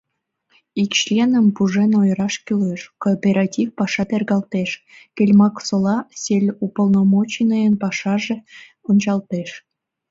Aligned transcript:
Ик 0.83 0.91
членым 0.99 1.45
пужен 1.55 1.91
ойыраш 2.01 2.35
кӱлеш; 2.45 2.81
кооператив 3.03 3.67
паша 3.77 4.03
тергалтеш; 4.09 4.71
Кельмаксола 5.15 5.97
сельуполномоченныйын 6.21 7.73
пашаже 7.81 8.35
ончалтеш. 8.89 9.49